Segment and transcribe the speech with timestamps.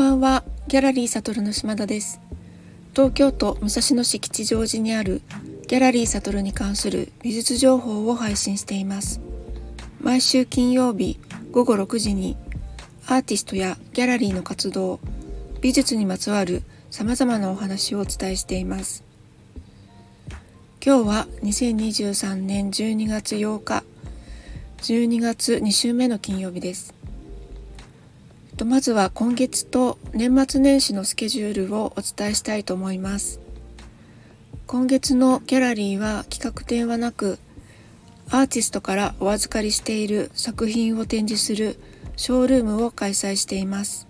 [0.00, 2.22] ばんは、ギャラリーサトルの島田です。
[2.96, 5.20] 東京都武蔵野市吉祥寺にある
[5.68, 9.20] ギャラリーサトルに関する美術情報を配信しています。
[10.00, 11.20] 毎週金曜日
[11.52, 12.38] 午後6時に
[13.08, 15.00] アーティストやギャラリーの活動、
[15.60, 19.04] 美術にまつわる様々なお話をお伝えしています。
[20.82, 23.84] 今日は2023年12月8日、
[24.78, 26.99] 12月2週目の金曜日です。
[28.60, 33.40] とまずは今月と年末年始のスケジュールをお伝えしたいと思います。
[34.66, 37.38] 今月のギャラリーは企画展はなく、
[38.28, 41.78] アーティストからお預かりしている作品を展示する
[42.16, 44.06] ショールームを開催しています。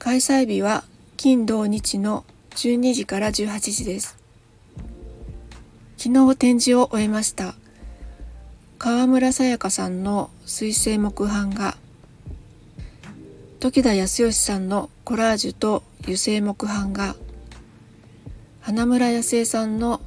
[0.00, 0.82] 開催日は
[1.16, 2.24] 金土日の
[2.56, 4.18] 12時から18時です。
[5.96, 7.54] 昨日展示を終えました。
[8.78, 11.76] 川村さやかさんの水星木版画
[13.60, 17.14] 時田康義さんのコラージュと油性木版画。
[18.62, 20.00] 花村康江さんの、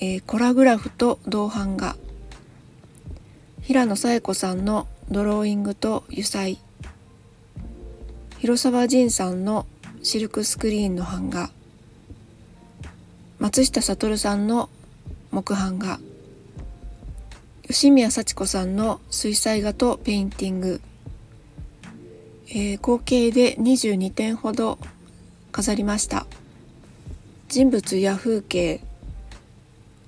[0.00, 1.96] えー、コラグラフと銅版画。
[3.60, 6.58] 平野紗恵子さんのドローイングと油彩。
[8.38, 9.66] 広沢仁さんの
[10.02, 11.50] シルクスクリーンの版画。
[13.38, 14.70] 松下悟さんの
[15.30, 16.00] 木版画。
[17.68, 20.80] 吉宮幸子さんの水彩画とペインティング。
[22.52, 24.78] えー、合計で22点ほど
[25.52, 26.26] 飾りました
[27.48, 28.80] 人物や風景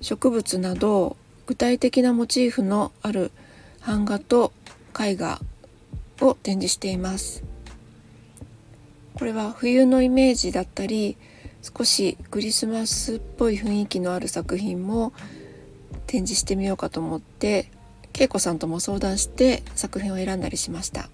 [0.00, 3.30] 植物など具体的なモチーフのある
[3.86, 4.52] 版画と
[5.00, 5.40] 絵画
[6.20, 7.44] を展示しています
[9.14, 11.16] これは冬のイメージだったり
[11.62, 15.12] 少しクリスマスっぽい雰囲気のある作品も
[16.08, 17.70] 展示してみようかと思って
[18.18, 21.08] 恵子さんとも相談して作品を選んだりしました。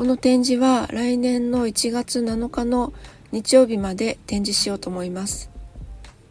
[0.00, 2.94] この展示は来年の1月7日の
[3.32, 5.50] 日曜日まで展示しようと思います。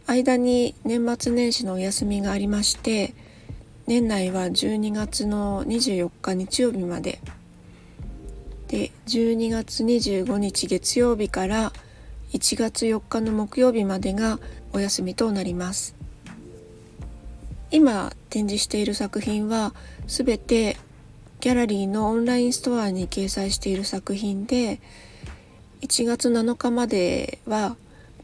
[0.08, 3.14] 間に年末年始のお休みがありまして、
[3.86, 7.20] 年内は12月の24日日曜日まで。
[8.66, 11.72] で、12月25日月曜日から
[12.32, 14.40] 1月4日の木曜日までが
[14.72, 15.94] お休みとなります。
[17.70, 19.74] 今展示している作品は
[20.08, 20.76] 全て
[21.40, 24.78] ギャラリーのオンラインストアに掲載している作品で
[25.80, 27.76] 1月7日までは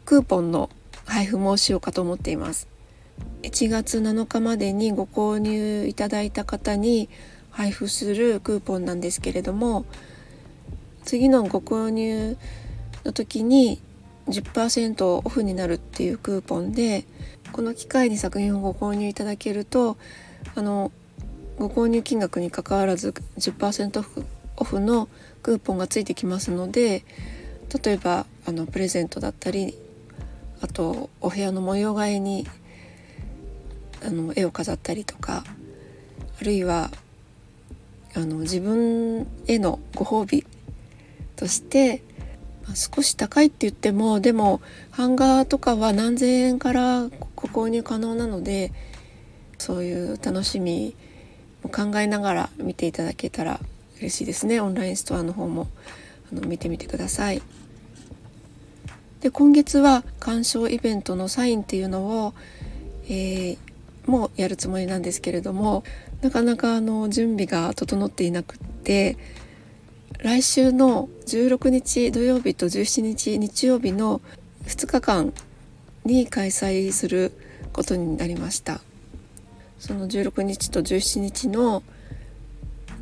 [0.04, 0.68] クーポンの
[1.06, 2.68] 配布もしようかと思っています。
[3.42, 7.08] 1月7日までにご購入いただいた方に
[7.50, 9.86] 配布するクーポンなんですけれども
[11.06, 12.36] 次のご購入
[13.06, 13.80] の時に
[14.28, 17.06] 10%オフになるっていうクーポンで
[17.52, 19.96] この機会に作品をご購入いただけると
[20.54, 20.92] あの
[21.58, 24.24] ご購入金額にかかわらず10%オフ
[24.58, 25.08] オフの
[25.42, 27.04] クーポンがついてきますので
[27.84, 29.76] 例えばあのプレゼントだったり
[30.60, 32.46] あとお部屋の模様替えに
[34.04, 35.44] あの絵を飾ったりとか
[36.40, 36.90] あるいは
[38.14, 40.46] あの自分へのご褒美
[41.36, 42.02] として、
[42.66, 44.60] まあ、少し高いって言ってもでも
[44.96, 48.72] 版画とかは何千円からご購入可能なので
[49.58, 50.94] そういう楽しみ
[51.62, 53.60] 考えながら見ていただけたら
[53.98, 55.68] 嬉しいですねオンラインストアの方も
[56.32, 57.42] あの見てみてください。
[59.20, 62.34] で今月は鑑賞イベントのサインっていうのを、
[63.08, 63.58] えー、
[64.06, 65.84] もうやるつもりなんですけれども
[66.20, 69.16] なかなかあの準備が整っていなくって
[70.18, 74.20] 来週の16日土曜日と17日日曜日の
[74.66, 75.32] 2日間
[76.04, 77.32] に開催する
[77.72, 78.80] ことになりました。
[79.78, 81.82] その16日と17日の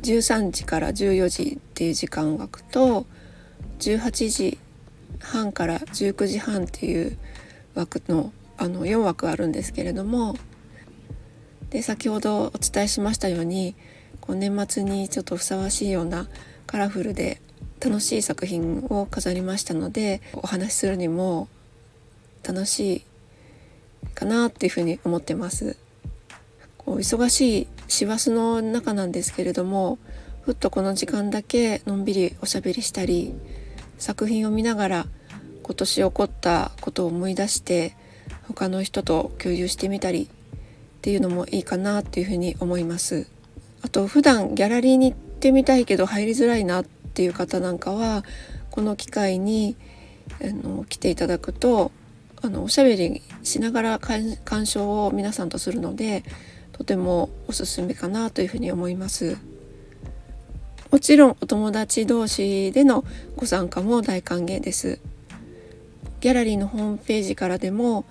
[0.01, 3.05] 13時から14時っていう時間枠と
[3.79, 4.59] 18時
[5.19, 7.17] 半から19時半っていう
[7.73, 10.37] 枠のあの4枠あるんですけれども
[11.69, 13.75] で先ほどお伝えしましたように
[14.21, 16.27] こう年末にちょっとふさわしいような
[16.65, 17.41] カラフルで
[17.83, 21.49] 楽しい作品を飾りましたのでお話しするにも
[22.47, 23.05] 楽しい
[24.13, 25.75] かなっていうふうに思ってます。
[26.93, 29.97] 忙しい師走の中なんですけれども
[30.41, 33.33] ふっとこの時間だけのんびりおしゃべりしたり
[33.97, 35.07] 作品を見ながら
[35.63, 37.95] 今年起こったことを思い出して
[38.47, 40.27] 他の人と共有してみたりっ
[41.01, 43.27] ていうのもいいかなっていうふうに思います。
[43.81, 48.23] あと普段ギャラリーに行ってみたいけど入りづらいなっていう方なんかは
[48.71, 49.75] この機会に
[50.41, 51.91] あの来ていただくと
[52.41, 56.23] あのおしゃべりしながら鑑賞を皆さんとするので
[56.75, 59.37] とてもおすすめかなというふうに思います。
[60.91, 63.05] もちろんお友達同士での
[63.37, 64.99] ご参加も大歓迎です。
[66.19, 68.03] ギャラリーのホームページからでも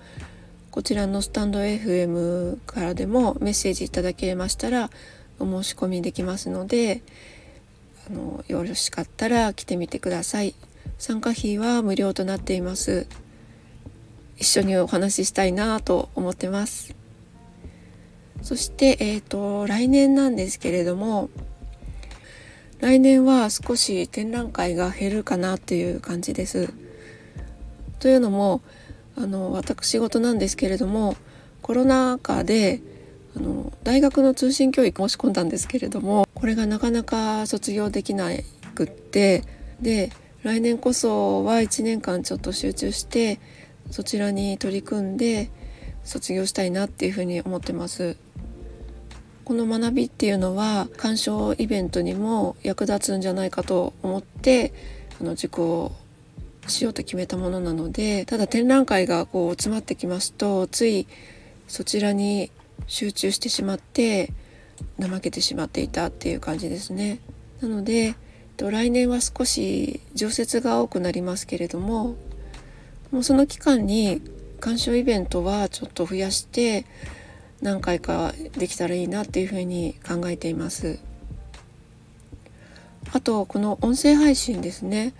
[0.71, 4.89] こちらのスタンド FM からでもメッセージいただけましたら
[5.37, 7.03] お申し込みできますので
[8.09, 10.55] あのよろしかったら来てみてください。
[10.97, 13.05] 参加費は無料となっています。
[14.37, 17.04] 一緒にお話ししたいなと思ってます。
[18.41, 21.29] そしてえっ、ー、と来年なんですけれども
[22.79, 26.73] 来年は少し展覧会が減るかなっていう感じです。
[27.99, 28.61] というのも
[29.17, 31.15] あの私事なんですけれども
[31.61, 32.81] コロナ禍で
[33.35, 38.29] あの大学の通信教育申し込んだんですけれどもこれがなかなか卒業できな
[38.75, 39.43] くって
[39.81, 40.11] で
[40.43, 43.39] 来年こそは1年間ちょっと集中して
[43.89, 45.49] そちらに取り組んで
[46.05, 48.15] 卒業したいなっていうふうに思ってます。
[49.43, 54.73] この学びっていうのは鑑賞イベントにも役立つんじゃないかと思って
[55.21, 55.91] あの受講
[56.67, 61.05] しようと決めたものなのでただ展覧会がこう詰まってきますとつい
[61.67, 62.49] そちらに
[62.87, 64.31] 集中してしまって
[64.99, 67.19] 怠けてしまっていたっていう感じですね。
[67.61, 68.15] なので
[68.57, 72.15] 来年は少し常設が多くなりますけれども
[73.11, 74.21] もうその期間に
[74.65, 76.85] 鑑賞イベントはちょっと増やして
[77.61, 80.97] 何回かできたらいいなっていうふうに考えています。
[83.13, 85.13] あとこの音声配信ですね。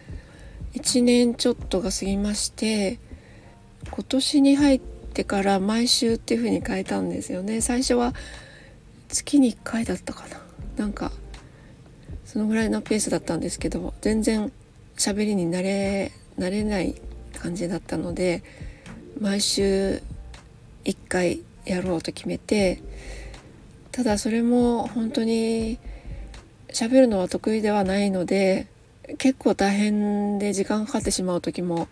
[0.73, 2.97] 1年ちょっとが過ぎまして
[3.91, 7.61] 今年に入ってから毎週っていう風に変えたんですよね。
[7.61, 8.15] 最初は
[9.09, 10.41] 月に1回だったかな。
[10.75, 11.11] なんか
[12.25, 14.51] そのぐらいのペースだったんですけど全然
[14.97, 16.95] 喋りに慣れ慣れない
[17.37, 18.41] 感じだったので
[19.19, 20.01] 毎週
[20.83, 22.81] 1回やろうと決めて
[23.91, 25.79] ただそれも本当に
[26.69, 28.67] 喋るのは得意ではないので
[29.17, 31.87] 結構大変で時間かかってしまう時も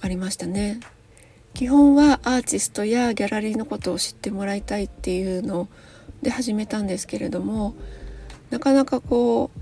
[0.00, 0.80] ありましたね。
[1.54, 5.68] 基本はアーティストやギャラリーのことを知ってもらいたいっていうの
[6.22, 7.74] で始めたんですけれども
[8.50, 9.60] なかなかこう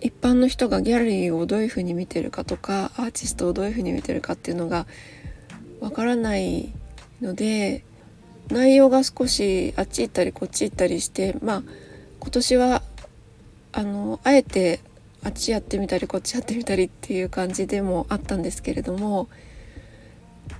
[0.00, 4.86] 一般の人がギャラリーをどういうふうに見てるかとかアーティストをどういうふうに見てるかっていうのが
[5.86, 6.72] わからない
[7.20, 7.84] ので
[8.48, 11.62] 内容が少しあっち行ったりこっち行ったりしてまあ
[12.18, 12.82] 今年は
[13.70, 14.80] あのあえて
[15.22, 19.28] あっちやってみたりこっちやってみたりっていう感じでもあったんですけれども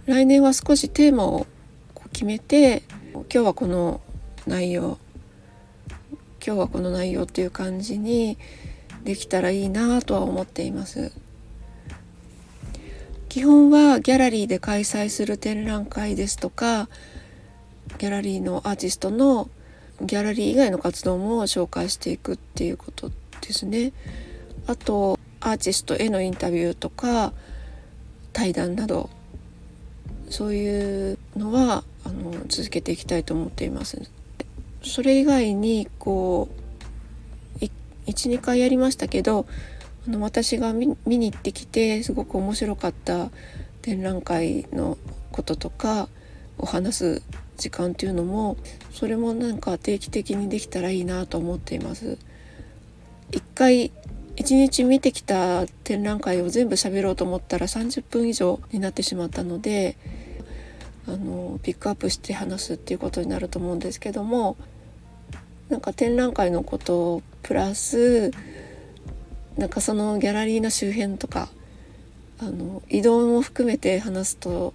[0.04, 1.48] 来年は少しテーマを
[2.12, 4.00] 決めて今日はこの
[4.46, 4.96] 内容
[6.40, 8.38] 今日はこの内容っていう感じに
[9.02, 11.25] できたらいいなとは思っています。
[13.36, 16.88] 基本はギャラリーで開催する展覧会ですとか
[17.98, 19.50] ギャラリーのアーティストの
[20.00, 23.10] ギャラリー以外の活動も紹介していくっていうこと
[23.42, 23.92] ですね。
[24.66, 27.34] あとアーティストへのインタビューとか
[28.32, 29.10] 対談など
[30.30, 34.00] そういうのはあの続けていきたいと思っています。
[34.82, 36.48] それ以外にこ
[37.60, 37.64] う
[38.06, 39.44] 12回やりましたけど
[40.06, 43.30] あの私が見に行ってきてすごく面白かった
[43.82, 44.98] 展覧会の
[45.32, 46.08] こととか
[46.58, 47.22] を話す
[47.56, 48.56] 時間っていうのも
[48.92, 52.18] それもなんか定期的にできたらいいなと思っています。
[53.32, 53.92] 一回
[54.36, 59.96] 一日見てきた展覧会を全部喋ろうと思ったら30分以上になってしまったので
[61.08, 64.56] あのピックアップして話すっていうことになると思うんですけども
[65.70, 68.30] なんか展覧会のことプラス
[69.56, 71.48] なんかそのギャラリーの周辺とか
[72.38, 74.74] あの移動も含めて話すと、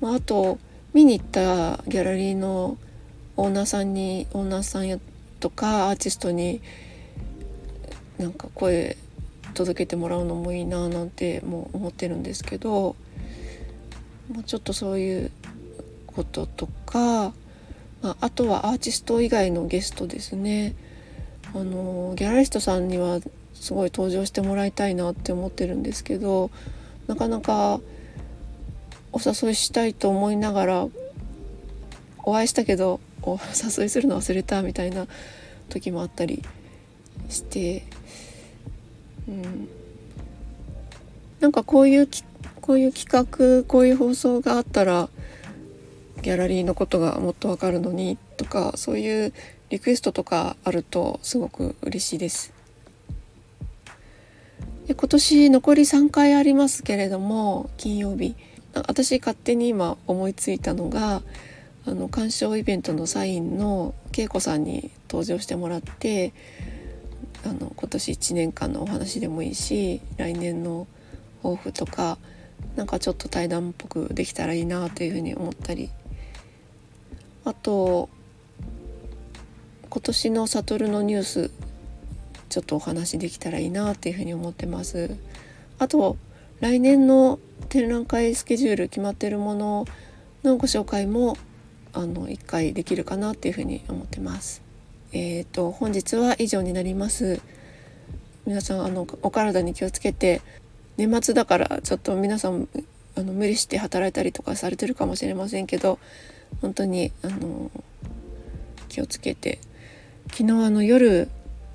[0.00, 0.58] まあ、あと
[0.92, 2.76] 見に行ったギャラリーの
[3.36, 4.98] オーナーさんにオーナーさんや
[5.40, 6.60] とかアーティストに
[8.18, 8.96] なんか声
[9.54, 12.96] 届けてもらうのもいいななんてもう思ってるんですけど
[14.32, 15.30] もうちょっとそういう
[16.06, 17.32] こととか、
[18.02, 20.74] まあ、あとはアーティスト以外のゲストですね。
[21.54, 23.20] あのギャラリストさんには
[23.54, 26.50] すごい登場してもらいたいなって思ってるんですけど
[27.06, 27.80] なかなか
[29.12, 30.88] お誘いしたいと思いながら
[32.24, 33.38] お会いしたけどお
[33.78, 35.06] 誘いするの忘れたみたいな
[35.68, 36.42] 時もあったり
[37.28, 37.86] して、
[39.28, 39.68] うん、
[41.40, 42.08] なんかこういう
[42.60, 45.08] こういう企画こういう放送があったら
[46.22, 49.32] ギャラリーのことがもっとわかるのにとかそういう
[49.74, 52.52] リクエストとかあるとすごく嬉しいです。
[54.86, 58.36] で今年残り3回ありますけれども金曜日
[58.72, 61.22] 私勝手に今思いついたのが
[61.86, 66.32] あの鑑賞イベントのサインの恵子さんに登場してもらって
[67.44, 70.86] あの今年1年間のお話でもいいし来年の
[71.42, 72.18] 抱負とか
[72.76, 75.90] なんかちょっと対談っぽくできたらいいなというふうに思ったり
[77.44, 78.08] あと
[79.94, 81.50] 今年のサトルのニュース
[82.48, 85.16] ちょっとお話できたらいいなっていうふうに思ってます。
[85.78, 86.16] あと
[86.58, 89.86] 来年の展覧会スケジュール決まってるもの
[90.42, 91.36] のご紹介も
[91.92, 94.62] あの1回できるかなっていうふうに思ってます。
[95.12, 97.40] えっ、ー、と本日は以上になります。
[98.46, 100.42] 皆さんあのお体に気をつけて
[100.96, 102.68] 年末だからちょっと皆さん
[103.14, 106.00] あの無理して働いたりとかされてるかもしれませんけど
[106.60, 107.70] 本当にあの
[108.88, 109.60] 気をつけて
[110.36, 111.28] 昨日あの夜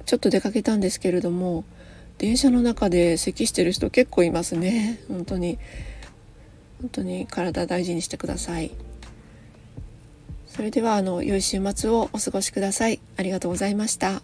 [0.05, 1.63] ちょっと出かけたんですけれども
[2.17, 4.99] 電車の中で咳してる人結構いますね。
[5.07, 5.57] 本当に。
[6.81, 8.71] 本当に体大事にしてください。
[10.47, 12.99] それではあの良い週末をお過ごしください。
[13.15, 14.21] ありがとうございました。